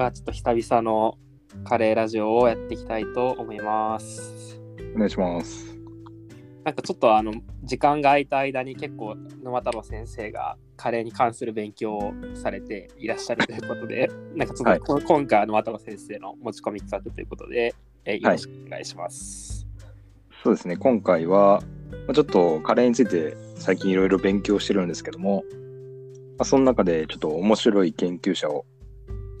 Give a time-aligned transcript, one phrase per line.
[0.00, 1.18] ではちょっと久々の
[1.62, 4.58] カレーラジオをやっていきたいと思います。
[4.94, 5.76] お願いします。
[6.64, 7.34] なんかちょっとあの
[7.64, 17.74] 時間が空いた間に結構沼太郎先生がカレーに関する勉強をされていらっしゃるということで、 なんかちょっとこ、今回は沼太郎先生の持ち込み企画ということで、
[18.06, 19.68] えーよろしくお願いします。
[20.42, 21.60] そうですね、今回は、
[22.06, 25.44] まあちょっとカレーについて最近いろいろ勉強してるんですけども、
[26.38, 28.64] まあ、その中でちょっと面白い研究者を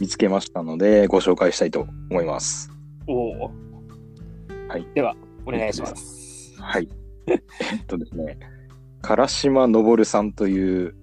[0.00, 2.70] 見つけましたので、ご紹介したいと思います。
[3.06, 3.50] おお。
[4.66, 4.86] はい。
[4.94, 5.14] では、
[5.44, 6.54] お願いします。
[6.58, 6.88] はい。
[7.26, 7.40] えっ
[7.86, 8.38] とですね、
[9.02, 10.94] 唐島昇さんという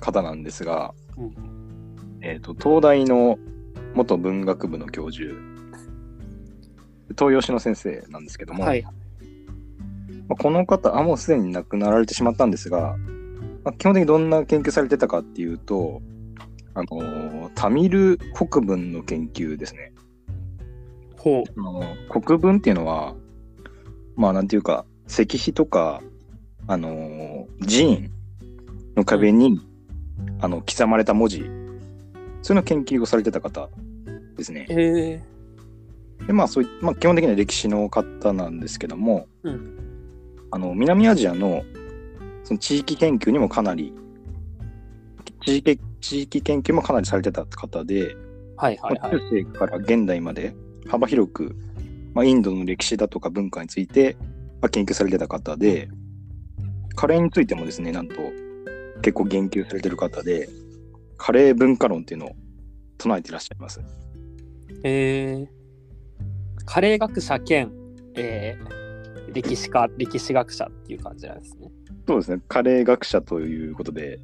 [0.00, 1.34] 方なんですが、うん
[2.22, 3.38] えっと、東大の
[3.94, 5.30] 元文学部の教授、
[7.10, 8.82] 東洋史の先生なんですけども、はい。
[8.82, 8.90] ま
[10.30, 12.96] あ、この方、あ、もうすでに亡くなられてしまったんですが、
[13.64, 16.00] まあ、基本的にどんな研究されてたかっていうと、
[16.78, 19.92] あのータミル国文の研究ですね。
[21.16, 23.16] ほあの国文っていうのは、
[24.14, 26.00] まあなんていうか、石碑とか、
[26.68, 28.12] あのー寺院
[28.96, 29.60] の壁に、
[30.40, 33.70] あの刻まれた文字、そういうの研究をされてた方
[34.36, 34.72] ですねう。。
[34.72, 35.20] え
[36.28, 39.78] でまあそういまあ、基本的には歴史の方なんですけども、うん
[40.50, 41.64] あの南アジアの
[42.44, 43.92] その地域研究にもかなり
[45.44, 48.16] 地域地域研究もかなりされてた方で、ー、
[48.56, 49.18] はいはいまあはい。
[49.18, 50.54] 中世から現代まで
[50.88, 51.56] 幅広く、
[52.14, 54.16] まあ、インドの歴史だとか文化について、
[54.60, 55.88] まあ、研究されてた方で
[56.94, 58.14] カレーについてもですねなんと
[59.02, 60.48] 結構言及されてる方で
[61.16, 62.30] カレー文化論っていうのを
[62.96, 63.80] 唱えていらっしゃいます。
[64.82, 65.48] えー、
[66.64, 67.72] カレー学者兼、
[68.14, 71.70] えー、歴史家、歴史学者っていう感じなんですね。
[72.06, 74.18] そうですねカレー学者ということで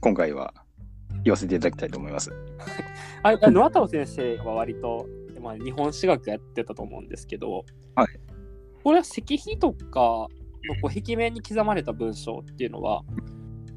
[0.00, 0.52] 今回は
[1.28, 2.32] 言わせていただきたいと思います。
[3.22, 5.06] ああ野太郎先生は割と、
[5.40, 8.08] まあ、日本史学やってたと思うんですけど、はい、
[8.82, 10.28] これは石碑とかの
[10.82, 13.02] こう壁面に刻まれた文章っていうのは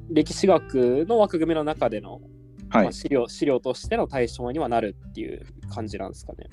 [0.09, 2.21] 歴史学の枠組みの中での、
[2.69, 6.47] はいまあ、資料資料としての対象にはなるっていう感じなんですかね。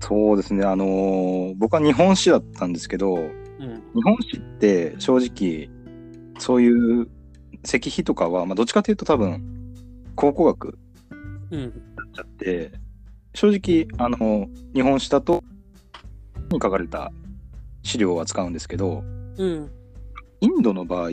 [0.00, 3.30] そうですね、あのー僕は日本史だったんですけど、うん、
[3.94, 5.70] 日本史って正直、
[6.38, 7.08] そういう
[7.64, 9.53] 石碑とかは、まあ、どっちかというと多分、
[10.14, 10.78] 考古学
[11.50, 11.70] なっ
[12.14, 12.72] ちゃって、
[13.34, 15.42] 正直、あの日本史だと、
[16.50, 17.12] に書かれた
[17.82, 19.02] 資料を扱うんですけど、
[19.36, 19.70] うん、
[20.40, 21.10] インドの場合、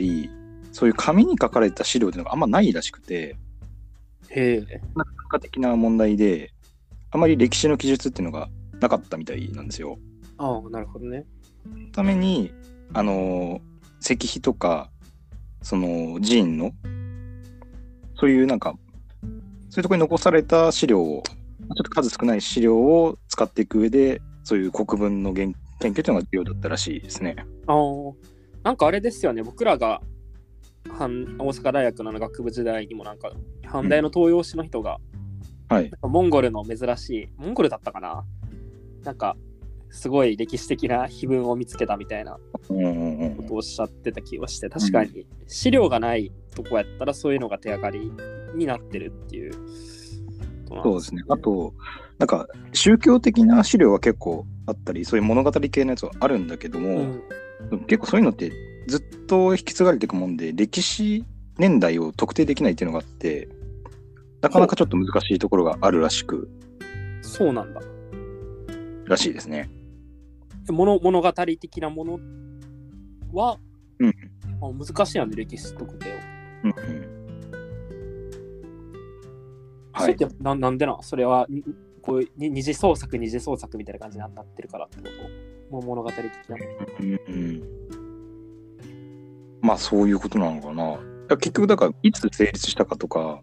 [0.72, 3.36] そういう紙に書かれた資料っていうのがあんまないらしくて、
[4.30, 4.80] へえ。
[4.94, 6.52] 文化的な問題で、
[7.10, 8.48] あまり歴史の記述っていうのが
[8.80, 9.98] なかったみたいなんですよ。
[10.38, 11.26] ああ、なるほどね。
[11.92, 12.52] ために、
[12.94, 13.60] あの
[14.00, 14.90] 石碑とか、
[15.62, 16.72] その寺院の、
[18.16, 18.74] そういうなんか、
[19.72, 27.36] そういうところに残された資料を、ちょっと数少ない資料を使っていく上で、そういう国文の研研究というのが重要だったらしいですね。
[27.66, 27.78] ああ、
[28.64, 30.02] なんかあれですよね、僕らが
[30.90, 33.32] 阪大阪大学の学部時代にもなんか、
[33.64, 34.98] 阪大の東洋史の人が、
[35.70, 35.90] はい。
[36.02, 38.26] モンゴルの珍しい、モンゴルだったかな
[39.04, 39.38] なんか、
[39.92, 48.10] すごい歴史的な碑文を見つけたみたいなことをおっしゃってた気がして、確かに資料がないとこやったらそういうのが手がかり
[48.56, 49.52] になってるっていう
[50.82, 51.22] そうですね。
[51.28, 51.74] あと、
[52.18, 57.06] なんか、宗教的な資料は結構あったり、そういう物語系のやつはあるんだけども、
[57.70, 58.50] うん、結構そういうのって
[58.86, 61.24] ずっと引き継がれていくもんで歴史
[61.58, 63.48] 年代を特定できないっていうのがあって
[64.40, 66.50] なかなかちょっと難しいところがあるらしく
[67.20, 67.80] そうなんだ。
[69.06, 69.70] らしいですね。
[70.70, 72.20] 物物語的なもの
[73.32, 73.58] は、
[73.98, 74.14] うん
[74.60, 76.12] あ難しいよね、歴史特定を。
[76.64, 76.76] うんうん、
[79.92, 81.02] はいそれってななんでなん？
[81.02, 81.64] それはに
[82.00, 85.04] こういうに二次創作二次創作みたいな感じになってるからってこ
[85.70, 85.74] と？
[85.74, 86.18] もう物語的
[86.48, 86.56] な。
[87.00, 87.62] うんうん、
[89.60, 90.98] まあそういうことなのかな。
[91.38, 93.42] 結局だからいつ成立したかとか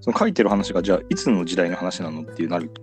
[0.00, 2.82] その書いてる話がじゃあいつの時代の話なのっていうなると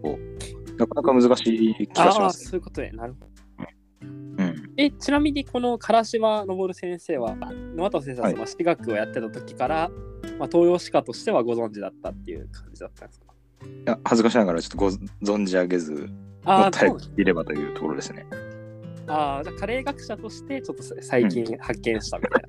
[0.78, 2.92] なかなか難しい気がしああー、ます、そういうことね。
[2.94, 3.28] なるほど。
[4.78, 4.84] うん。
[4.84, 7.36] え、ちなみにこの唐島昇先生は、
[7.76, 9.90] 沼田先生ははいその史学をやってた時から、
[10.40, 13.26] まあ、東洋史家としてはご存知だったっていう感じだったんですか？
[13.64, 14.90] いや恥ずかしながらちょっとご
[15.34, 16.08] 存じ上げずも
[16.46, 18.26] ああ、ったいいればというところですね。
[19.08, 22.44] あーじゃあカレー学者としてちょっと最近発見したみたい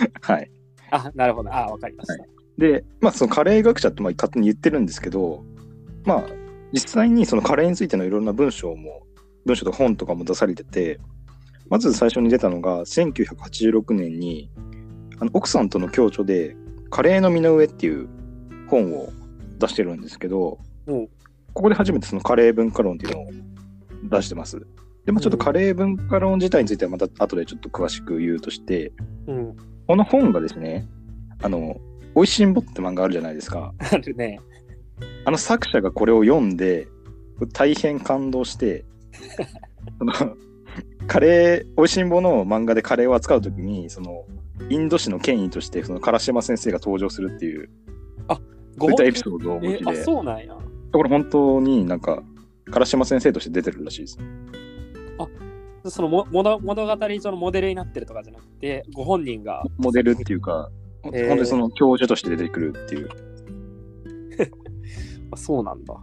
[0.00, 0.08] な。
[0.34, 0.50] はい。
[0.90, 1.52] あ、なるほど。
[1.52, 2.24] あー、わかりました。
[2.56, 5.44] で、まあ、そのカレー学者ってまあ勝手に言ってるんですけど、
[6.04, 6.26] まあ、
[6.72, 9.02] 実際にそのカレーについてのいろんな文章も、
[9.44, 10.98] 文章とか本とかも出されてて、
[11.70, 14.50] まず最初に出たのが、1986年に、
[15.20, 16.56] あの奥さんとの共著で、
[16.90, 18.08] カレーの身の上っていう
[18.68, 19.10] 本を
[19.58, 23.26] 出してるんですけど、ここで初めてそのカレー文化論っていうのを
[24.04, 24.58] 出してます。
[25.04, 28.92] で、まあ、ちょっとカレー文化論自体についてはまた後でちょっと詳しく言うとして、
[29.26, 29.56] うん。
[29.86, 30.86] この本がですね、
[31.42, 31.80] あの、
[32.14, 33.74] おいしんぼって漫画あるじゃないですか。
[33.90, 34.40] あるね。
[35.24, 36.88] あの作者がこれを読んで、
[37.52, 38.84] 大変感動して、
[39.98, 40.12] その
[41.08, 44.26] カレー、おいしんぼの漫画でカレーを扱うときに、その、
[44.68, 47.70] インド史の権威として、その、唐島先生が登場するっていう、
[48.78, 50.54] そういったエピソードをお持えあ、ちで、そうなんや。
[50.92, 52.22] これ本当になんか、
[52.70, 54.18] 唐島先生として出てるらしいです。
[55.86, 59.64] そのも物物語上のモデルになってるとかじゃなくて、ご本人が。
[59.78, 60.70] モデルっていうか、
[61.04, 63.08] えー本当にその教授として出てくるっていう、
[65.32, 65.96] あそうなんだ。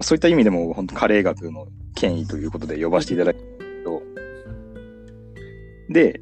[0.00, 4.02] そういった意味でも本当カレー学の権威ということで呼ばせていただきますけど、
[5.90, 6.20] で、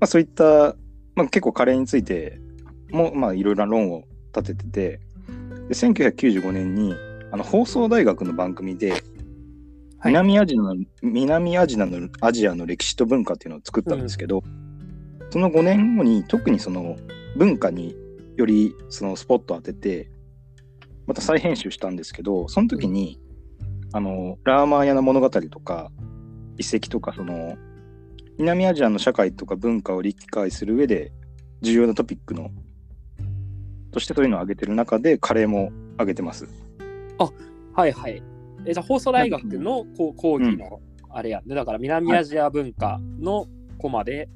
[0.00, 0.76] まあ、そういった、
[1.14, 2.40] まあ、結構カレーについて
[2.90, 5.00] も、まあ、いろいろな論を立ててて、
[5.68, 6.94] で1995年に
[7.30, 8.92] あの放送大学の番組で、
[10.00, 10.12] はい。
[10.12, 14.42] 南アジアの、南アジアのアジアの歴史と文化っていうのを作ったんですけど、
[15.30, 16.96] その5年後に特にその
[17.36, 17.94] 文化に
[18.36, 20.10] よりそのスポットを当てて、
[21.06, 23.20] また再編集したんですけど、その時に、
[23.92, 25.90] あの、ラーマーヤの物語とか、
[26.58, 27.56] 遺跡とか、その、
[28.38, 31.12] 南アジアの社会とか文化を理解する上で
[31.62, 32.50] 重要なトピックの、
[33.90, 36.46] としてそういうのを挙げてる中で、カレーも挙げてます。
[37.78, 38.20] はいはい。
[38.66, 40.80] えじゃあ放送大学のこう講義の
[41.10, 41.54] あれやね。
[41.54, 43.46] だから南アジア文化の
[43.78, 44.28] コマで、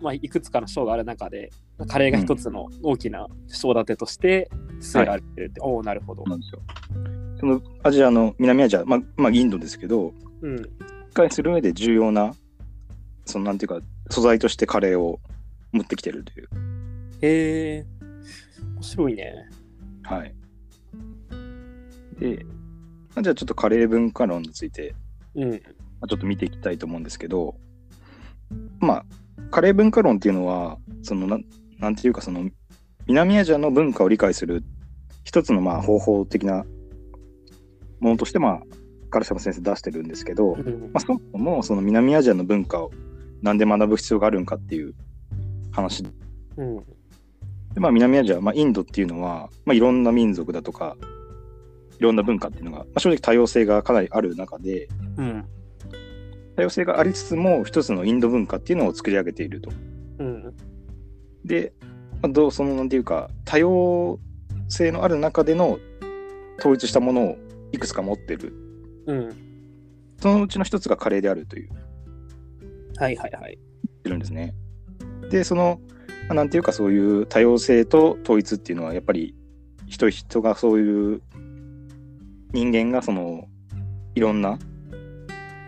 [0.00, 1.50] まあ、いくつかの章がある中で、
[1.88, 4.48] カレーが一つの大きな章立てとして
[4.80, 6.22] 据えられてるって、おおなるほど。
[6.22, 6.62] なんですよ。
[7.40, 10.56] そのアジアの、南アジア、まあ、まあ、インドですけど、うん。
[10.56, 10.68] 理
[11.14, 12.34] 解する上で重要な、
[13.24, 15.20] そのなんていうか、素材としてカレーを
[15.72, 16.48] 持ってきてるという。
[17.22, 17.86] へえ、
[18.74, 19.48] 面白いね。
[20.02, 20.34] はい。
[22.18, 22.44] で、
[23.14, 24.94] まあじゃあちょっとカレー文化論について、
[25.34, 25.50] うん。
[25.50, 25.56] ま
[26.02, 27.56] あちょっと見ていきたいと思うんですけど、
[28.80, 29.04] まあ、
[29.50, 31.44] カレー文化論っていうのは、そのなん、
[31.78, 32.50] なんていうか、その、
[33.06, 34.62] 南アジアの文化を理解する
[35.24, 36.64] 一つのまあ方法的な
[38.00, 38.62] ものとして、まあ、
[39.12, 42.90] 唐島先生出してるんですけど、うんまあ、そもそもその南アジアの文化を
[43.42, 44.94] なんで学ぶ必要があるんかっていう
[45.72, 46.10] 話で、
[46.56, 46.84] うん。
[47.76, 50.96] まあ、南アジア、まあ、インドっていうのは、まあ、いろんな民族だとか
[51.98, 55.44] いろんな文化っていうのが、まあ、正直多様性がかなりある中でうん。
[56.56, 59.70] 多様性がありつつも一つのインド文化っていうのを作り上げていると。
[60.18, 60.54] うん。
[61.44, 61.72] で、
[62.22, 64.18] まあ、どうそのなんていうか多様
[64.68, 65.78] 性のある中での
[66.58, 67.36] 統一したものを
[67.72, 68.52] いくつか持ってる
[69.06, 69.36] うん。
[70.20, 71.70] そのうちの一つがカレーであるという
[72.96, 73.58] はいはいはい。
[74.02, 74.54] てるんですね。
[75.30, 75.80] で、その、
[76.28, 79.34] まあなんていうかそういう多様性と統一っていうのはやっぱり
[79.86, 81.22] 人人がそういう
[82.52, 83.48] 人間がその
[84.14, 84.58] いろんな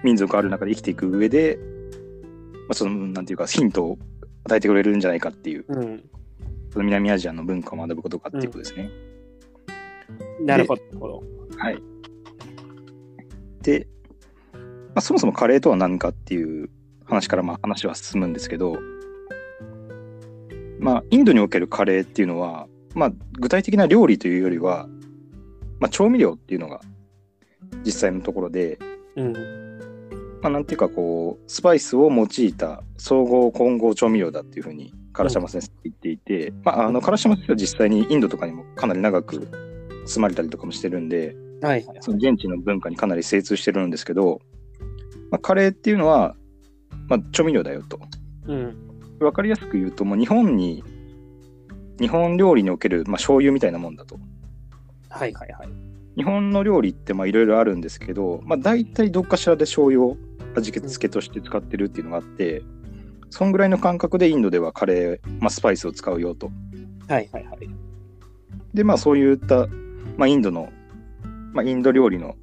[0.02, 1.58] 民族ある中で生きていく上で、
[2.68, 3.98] まあ、そのなんていうかヒントを
[4.44, 6.04] 与えてくれるんじゃないかっていう、うん。
[6.70, 8.90] その南アジアの文化を学ぶことかっていうことですね。
[10.40, 10.82] なるほど。
[10.82, 11.22] なるほど
[11.58, 11.82] はい。
[13.62, 13.86] で、
[14.52, 14.60] ま
[14.96, 16.68] あ、そもそもカレーとは何かっていう
[17.04, 18.76] 話からまあ話は進むんですけど、
[20.78, 24.88] まあ、インドにおけるカレーっていうのは、まあ、具体的な料理というよりは、
[25.80, 26.80] まあ、調味料っていうのが
[27.84, 28.78] 実際のところで、
[29.16, 29.32] うん。
[30.42, 39.48] まあ、なんていうかこうスパイスを用いた総合混合調味料だっていうふうに唐島先生は言っていて、まあ、あの唐島先生は実際にインドとかにもかなり長く
[40.04, 41.96] 住まれたりとかもしてるんで、はいはい。
[42.00, 44.40] その現地の文化にかなり精通してるんですけど、
[45.30, 46.34] まあ、カレーっていうのは、
[47.08, 47.98] まあ、調味料だよと。
[48.46, 48.76] うん。
[49.20, 50.84] わかりやすく言うと、もう日本に、
[52.00, 54.18] 日本料理における、まあ、醤油みたいなもんだと。
[55.08, 55.68] はいはいはい。
[56.16, 60.16] 日本の料理ってまあいろいろあるんですけど、まあ、大体どっかしらで醤油を
[60.54, 62.62] 味付けとして使ってるっていうのがあって、
[63.30, 66.50] そんぐらいの感覚でインドではカレー、まあ、スパイスを使うよと。
[67.08, 67.70] はいはいはい。
[68.74, 69.68] で、まあそういった、
[70.18, 70.70] まあ、インドの、
[71.52, 72.36] まあ、インド料理の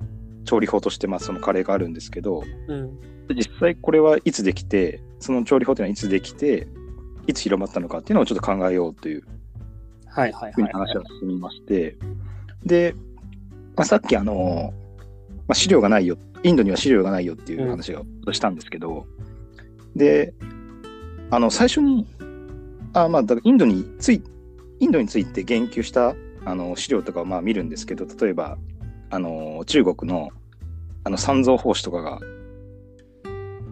[0.46, 3.00] 調理法として、まあそのカレーがあるんですけど、うん。
[3.36, 6.68] 実際これはいつできて、その調理法っていうのはいつできて、
[7.28, 10.54] いつ広まったのかっていうのをちょっと考えようというふうにはい。
[10.54, 11.98] 話が進みまして、
[12.66, 12.96] で、
[13.76, 14.74] まあ、さっきあの、
[15.48, 19.06] まあ、資料がないよ、インドには資料がないよっていう話をしたんですけど、
[19.96, 20.34] で、
[21.30, 22.08] あの、最初に、
[22.94, 24.24] あまあ、だからインドについ、
[24.80, 28.58] インドについて言及したあの資料とかをまあ見るんですけど、例えば、
[29.10, 30.30] あの、中国の
[31.04, 32.20] あの三蔵法師とかが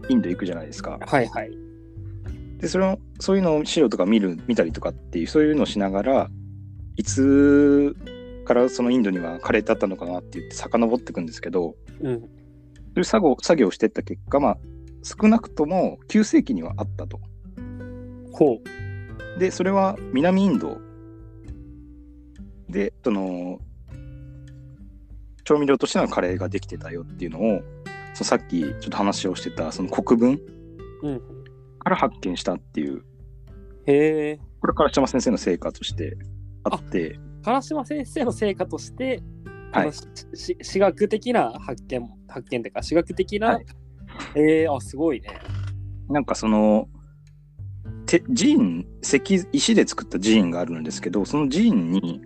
[0.09, 0.97] インド行くじゃないですか。
[1.01, 1.51] はいはい。
[2.59, 6.29] で、その、そういうのを資料とか見る、見たりとかっていう、そういうのをしながら、
[6.95, 7.95] いつ
[8.45, 12.19] からそのインドにはカレーってあったのかなって言って遡っていくんですけど、うん。
[12.19, 12.25] そ
[12.95, 14.57] ういう作業作業をしていった結果、まあ、
[15.03, 17.19] 少なくとも9世紀にはあったと。
[18.31, 18.59] ほ
[19.37, 20.79] で、それは南インド
[22.69, 23.59] で、その、
[25.47, 27.61] 調味料としてのカレーができてたよっていうのを、
[28.13, 30.41] そのさっきちょっと話をしてた、その国分。
[31.79, 33.05] から発見したっていう、
[33.85, 34.39] へえ。
[34.59, 36.17] これから島先生の成果として
[36.65, 39.23] あって、唐島先生の成果として、
[39.71, 43.65] はいしし私学的な発見、発見っていうか、私学的な、はい
[44.35, 45.39] ええあ、すごいね。
[46.09, 46.89] なんかその、
[48.05, 49.21] て寺院石
[49.53, 52.21] 石で作った寺院があるんですけどその寺院に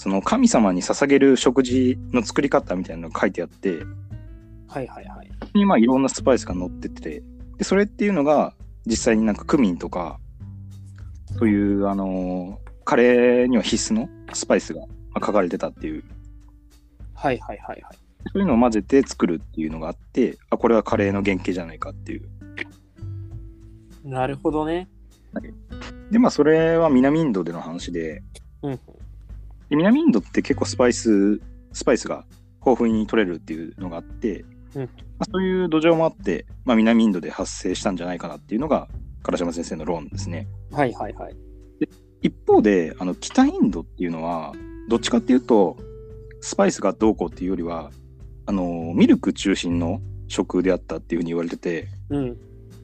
[0.00, 3.80] その神様に捧げる食事の作り方みたいなのが書いてあって
[4.66, 5.30] はいはいはい。
[5.52, 7.22] にまあいろんなスパイスが載ってて
[7.58, 8.54] でそれっていうのが
[8.86, 10.18] 実際になんかクミンとか
[11.38, 16.02] そういうあのーカレーには必須のスパイスがまあ書かれてたっていう
[17.12, 17.98] はいはいはいはい。
[18.32, 22.26] そういうのを混ぜて作るっていうのがあってあこれはカレーの原型じゃないかっていう
[24.02, 24.88] なるほどね。
[26.10, 28.22] でまあそれは南インドでの話で
[28.62, 28.80] うん。
[29.70, 31.40] で南インドって結構スパイス
[31.72, 32.24] スパイスが
[32.58, 34.88] 豊富に取れるっていうのがあって、うんま
[35.20, 38.88] あ、そういう土壌もあって、まあ、南インドで発生したんじゃないかなっていうのが
[39.22, 40.48] 唐島先生の論ですね。
[40.72, 41.36] はいはいはい。
[42.22, 44.52] 一方であの北インドっていうのは
[44.88, 45.76] どっちかっていうと
[46.40, 47.90] スパイスがどうこうっていうよりは
[48.46, 52.36] あのミルク中心の食であったっていうふうに言われててうん。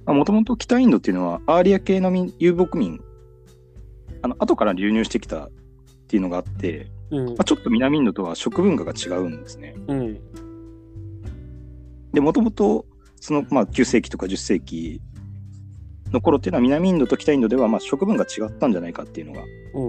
[0.07, 3.01] もともと北インドっていうのはアーリア系の民遊牧民
[4.23, 5.51] あの後から流入してきた
[6.07, 9.75] っていうのがあって、うんまあ、ちょっと南インドとは食文化が違うんですね。
[9.89, 10.21] うん。
[12.13, 12.87] で、もともと、
[13.21, 15.01] その、まあ、9世紀とか10世紀
[16.13, 19.43] の頃っていうのは、南インドと北インドでは、まあ、食文が違ったんじゃないかっていうのが、
[19.75, 19.89] うん。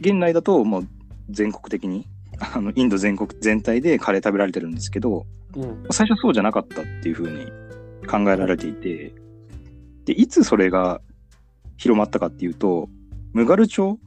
[0.00, 0.88] 現代だと、もう、
[1.28, 2.06] 全国的に、
[2.54, 5.84] あの、インド全国全体でカレー食べられてるんですけど、うん。
[5.90, 7.46] 最初そうじゃなかったっていうふうに
[8.06, 9.14] 考えられていて、
[10.06, 11.02] で、いつそれが
[11.76, 12.88] 広まったかっていうと、
[13.32, 13.98] ムガル朝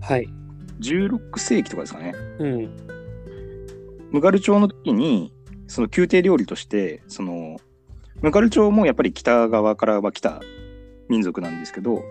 [0.00, 0.28] はい。
[0.80, 2.14] 16世紀とかですかね。
[2.38, 2.76] うん。
[4.10, 5.32] ムガル朝の時に、
[5.66, 7.58] その宮廷料理として、その、
[8.22, 10.40] ムガル朝もやっぱり北側からは来た
[11.08, 12.02] 民族なんですけど、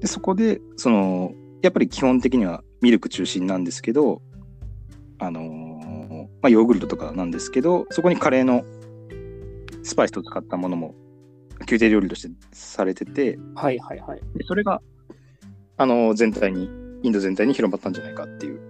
[0.00, 4.20] でそこで、その、やっぱり基本的にはミルク中心なんですけど、
[5.18, 5.82] あのー
[6.42, 8.64] まあ、ヨーグルトとかなんですけど、そこにカレーの
[9.84, 10.94] スパイスを使ったものも
[11.66, 14.20] 宮廷料理としてされてて、はいはいはい。
[14.36, 14.82] でそれが、
[15.76, 16.68] あのー全体に、
[17.02, 18.60] インド全体に広まったんじゃないかっていう。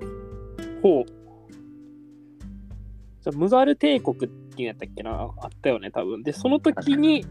[0.83, 1.05] ほう。
[3.23, 5.31] じゃあ、ムガル帝国っていうんやったっけな？
[5.39, 6.23] あったよね、多分。
[6.23, 7.25] で、その時に、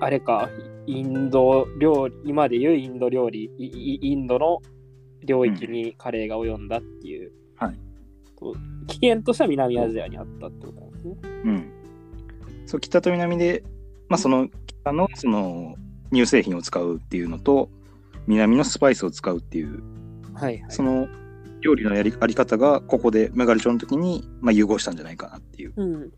[0.00, 0.48] あれか、
[0.86, 4.60] インド料理、今でいうインド料理、インドの
[5.24, 7.32] 領域にカレーが及んだっていう。
[7.56, 7.78] はい
[8.38, 8.54] と。
[8.86, 11.16] 起源としては南アジアにあったってことなんですね。
[11.44, 11.72] うん。
[12.66, 13.64] そう、北と南で、
[14.08, 15.74] まあ、その北のその
[16.12, 17.70] 乳製品を使うっていうのと、
[18.26, 19.82] 南のスパイスを使うっていう、
[20.34, 20.70] はいはい。
[20.70, 21.08] その
[21.60, 25.72] 料理のやりあり方が、ここでメガルチョの時に、まあ、融合したんじゃないかなっていう。
[25.76, 26.12] うん。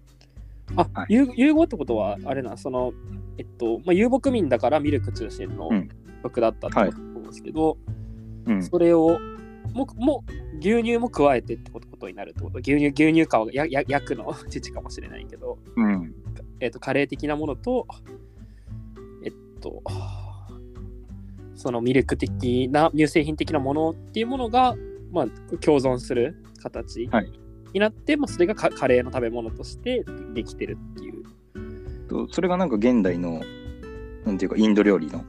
[0.76, 2.92] あ、はい融融合ってことは、あれな、その、
[3.38, 5.88] えっと、まあ、遊牧民だからミルク中心のうん
[6.22, 7.78] 食だったってことなんですけど、
[8.46, 8.62] うん。
[8.62, 9.18] それを
[9.72, 10.25] もも
[10.60, 12.58] 牛乳も加えてってことになるってこと？
[12.58, 14.34] 牛乳牛乳皮がやや焼くの？
[14.50, 16.14] 父かもしれないけど、うん。
[16.60, 17.86] えっとカレー的なものと
[19.22, 19.82] えっと
[21.56, 24.76] そのミルク的な乳製品的なものっていうものが、
[25.10, 25.26] まあ、
[25.58, 27.32] 共存する形はい
[27.76, 31.22] になって、まあ、それがカカレーの食べ物としてできてるっていう。
[32.08, 33.42] とそれがなんか現代の、
[34.25, 35.25] なんていうか、インド料理の、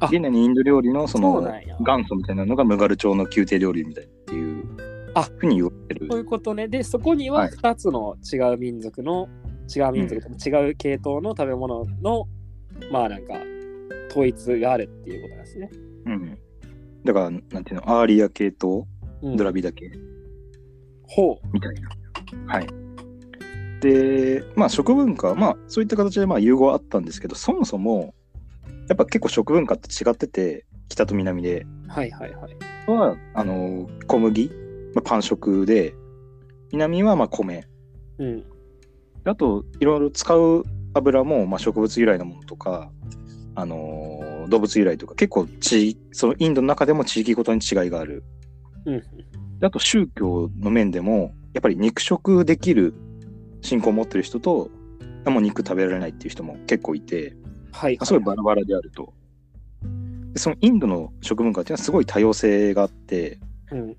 [0.00, 1.40] あ現代のインド料理のその
[1.80, 4.64] 元祖みたいなのがムガル朝の宮廷料理みたいっていう
[5.14, 6.18] あふうに言われてるそう。
[6.18, 6.68] いうことね。
[6.68, 9.28] で、そこにははい2つの違う民族の、
[9.74, 12.26] 違う民族とか違う系統の食べ物の、
[12.90, 13.34] まあなんか、
[14.12, 15.70] 統一があるっていうことなんですね。
[16.06, 16.38] うん。
[17.04, 18.84] だから、なんていうの、アーリア系統、
[19.22, 19.90] うんドラビダ系。
[21.06, 21.90] ほみたいな。
[22.52, 22.66] はい。
[23.80, 28.14] で、まあ食文化、まあそういった形でまあ融合はあったんですけど、そもそも、
[28.88, 31.62] やっぱ結構食文化って違ってて、北と南で。
[31.62, 31.66] う。
[31.88, 32.90] はいはいはい。
[32.90, 34.50] は、あの、小麦、
[34.94, 35.94] まあ、パン食で、
[36.72, 37.66] 南はまあ米。
[38.18, 38.44] うん。
[39.24, 40.64] あと、いろいろ使う
[40.94, 42.90] 油も、まあ、植物由来のものとか、
[43.54, 48.24] あのー動物由来とか、結構地、そのインドの中でも地域ごとに違いがある。
[48.84, 49.00] うん。
[49.60, 52.94] であと宗教の面でもやっぱり肉食できる
[53.60, 54.70] 信仰を持ってる人と
[55.24, 57.36] もう肉食べられないっていう人も結構いて
[57.70, 59.14] はいすごいバラバラであると。
[60.32, 63.38] でそのインドの食文化っていうのはすごい多様性があって
[63.70, 63.90] うん。
[63.90, 63.96] す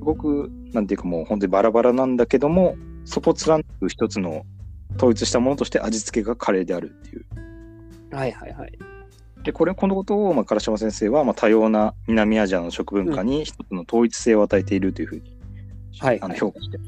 [0.00, 2.76] ごく、なんていうかもう本当にバラバラなんだけども、
[3.06, 4.44] そこを貫く一つの
[4.96, 7.24] 統一したものとして味付けがカレーであるっていう。
[8.10, 8.78] はいはいはい。
[9.42, 15.36] で、これ、このことを、まあ、唐島先生は、まあ、多様な南アジアの食文化に一つの統一性を与えているというふうに、
[16.00, 16.78] あのはいはい評価して。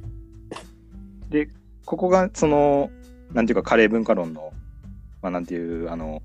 [1.30, 1.48] で、
[1.86, 2.90] ここが、その、
[3.32, 4.52] なんていうか、カレー文化論の、
[5.22, 6.22] まあ、なんていう、あの、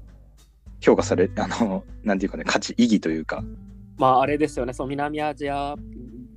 [0.81, 3.43] 評価され、あの、なんていうかね、価値、意義というか、
[3.97, 5.75] まああれですよね、その南アジア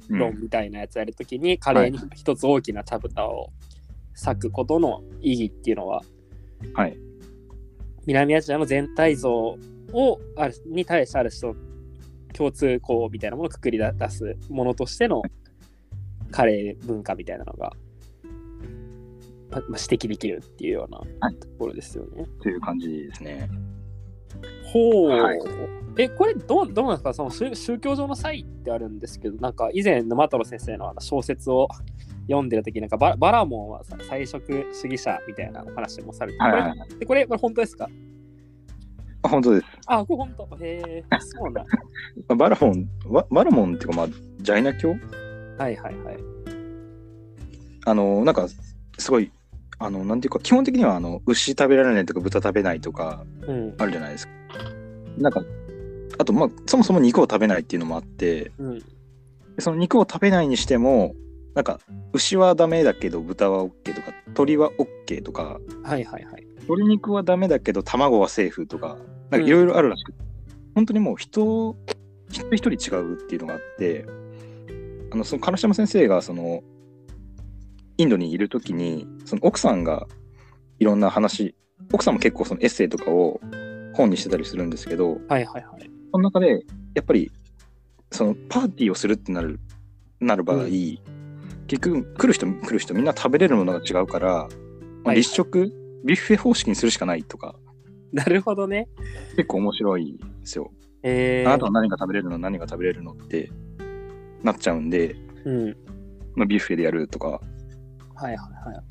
[0.08, 3.50] 論みたいなやつやるときに、カレーに一つ大きな茶蓋を
[4.24, 6.02] 割くことの意義っていうのは、
[6.74, 6.96] はい。
[8.06, 9.32] 南アジアの全体像
[9.92, 11.58] をあるに対してある種の
[12.32, 15.22] 共通項みたいなものをくくり出すものとしての
[16.30, 17.72] カレー文化みたいなのが、
[19.50, 21.34] ままあ、指摘できるっていうようなはい。
[21.34, 22.24] ところですよね。
[22.40, 23.48] という感じですね。
[24.72, 25.40] ほう、はい。
[25.98, 27.12] え、これどうどうなんですか？
[27.12, 31.68] その宗宗教上の差異ってあるんですけど、なんか以前沼太郎先生の小説を
[32.30, 37.06] 読んでる時なんかババラモンはさ菜食主義者みたいなお話もされて、はいはいはい。
[37.06, 37.88] これこれ本当ですか？
[39.22, 39.66] あ本当です。
[39.86, 40.64] あ、これ本当？
[40.64, 41.66] へえ、 そうなん。
[41.66, 41.70] ま
[42.30, 44.08] あバラモン、わバラモンっていうか、まあ、
[44.40, 44.90] ジャイナ教？
[44.90, 44.96] はい
[45.58, 45.94] はいはい。
[47.84, 48.46] あの、なんか、
[48.98, 49.30] すごい、
[49.78, 53.74] あの、なんていうか、基本的には、あの、牛食べられないとか、豚食べないとか、うん。
[53.78, 54.32] あるじゃないですか。
[55.18, 55.42] なんか、
[56.18, 58.78] あと、まあ、そもそも肉を食べないっていうのもあって、うん。
[58.78, 58.84] で
[59.58, 61.14] その肉を食べないにしても、
[61.54, 61.80] なんか、
[62.12, 64.70] 牛はダメだけど、豚は OK とか、鳥は
[65.06, 66.46] OK とか、はいはいはい。
[66.62, 70.18] 鶏肉はダメだけど、卵はセーフとか、なんうんかいろいろあるらしくて、
[70.74, 71.76] 本当にもう人、
[72.28, 74.06] 一人一人違うっていうのがあって、
[75.12, 76.62] あの、その、金島先生が、その、
[77.98, 80.06] インドにいるときに、その奥さんが
[80.78, 81.54] いろんな話、
[81.92, 83.40] 奥さんも結構そのエッセイとかを
[83.94, 85.90] 本にしてたりするんですけど、はいはいはい。
[86.12, 86.64] その中で、
[86.94, 87.30] やっぱり、
[88.12, 89.58] そのパーティーをするってなる、
[90.20, 91.19] なる場合、うん
[91.70, 94.38] 結局、来る人、来る人、みんな食べれるものが違うから、ま
[95.04, 95.72] あ、はい立食、
[96.04, 97.54] ビュッフェ方式にするしかないとか、
[98.12, 98.88] なるほどね。
[99.36, 100.72] 結構面白いですよ。
[101.04, 103.12] えー、あなたは何が食べれるの、何が食べれるの？
[103.12, 103.52] って
[104.42, 105.76] なっちゃうんで、うん。
[106.34, 108.40] まあ、ビュッフェでやるとか、はいはいは
[108.74, 108.82] い。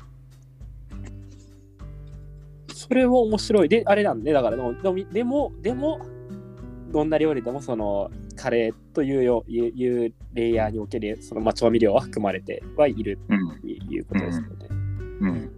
[2.72, 3.68] それは面白い。
[3.68, 4.72] で、あれなんで、だからでも、
[5.12, 6.00] でも、でも、
[6.90, 14.68] どんな料理でもそのカレーというよいうレイヤーにおけるそのまあ調味料は含まれてはいるうん、ということですよね。
[15.20, 15.52] うん、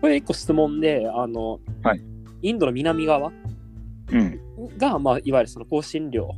[0.00, 2.02] これ一個質問で、あの、はい。
[2.42, 3.32] インドの南側
[4.12, 6.30] うん、が、まあ、いわゆるその香辛料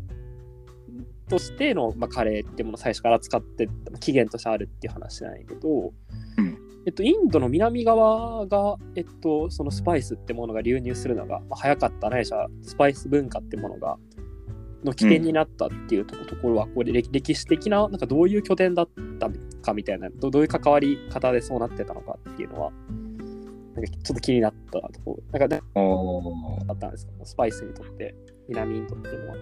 [1.29, 3.68] としての、まあ、カレーっていうものを最初から使って
[4.01, 5.92] 起源としてあるっていう話なんやけど、
[6.38, 6.59] うん。
[6.87, 13.98] えっと、インドの南側が、えっと、そのスパイスってものが流入するのが、まあ、早かったないしはスパイス文化ってものが
[14.85, 18.88] の起点になったっていうとところは、これ歴歴史的ななんかどういう拠点だっ
[19.19, 19.29] た
[19.62, 22.73] かみたいなどどういう関わり方でそうなってたのかっていうのは
[23.75, 28.14] なんかちょっと気になったところなんかねおーだったんですかスパイスにとって
[28.49, 29.37] 南インドっていうのは。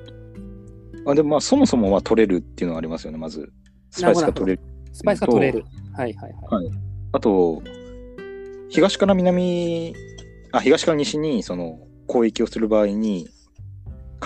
[1.09, 3.53] あでもまあそもそもは取れるっていうのはありますよねまず
[3.90, 5.64] スパイスが取れるスパイスが取れる。
[5.92, 6.64] はいはいはい。
[6.64, 6.75] はい
[7.12, 7.62] あと
[8.68, 9.94] 東から南
[10.53, 13.29] あ東から西にその攻撃をする場合に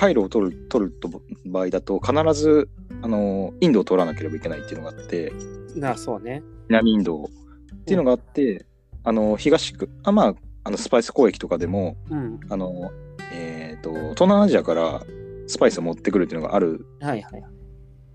[0.01, 1.11] 回路を取る取ると
[1.45, 2.71] 場合だと必ず
[3.03, 5.31] あのインドを取らなければいけないっていうのがあって
[5.77, 6.43] なあ、そうね。
[6.69, 8.67] 南インドっていうのがあって、
[9.05, 10.35] あの東区あまあ
[10.65, 12.41] あのスパイス攻撃とかでもうん。
[12.49, 12.91] あの
[13.31, 15.03] えっ、と東南アジアから
[15.47, 17.53] スパイスを持ってくるっていうのがあるはいはいはい。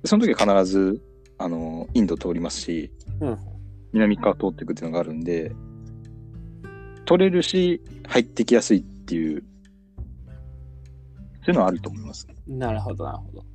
[0.05, 1.01] その時は必ず
[1.37, 3.37] あのインド通りますしうん。
[3.93, 5.53] 南側通っていくっていうのがあるんで
[7.05, 9.43] 取れるし入ってきやすいっていう
[11.45, 12.27] ていうのはあると思います。
[12.47, 13.54] なるほどなるほど。